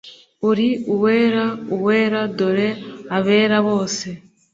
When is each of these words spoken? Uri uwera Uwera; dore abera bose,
Uri 0.49 0.69
uwera 0.93 1.45
Uwera; 1.75 2.21
dore 2.37 2.69
abera 3.17 3.57
bose, 3.67 4.07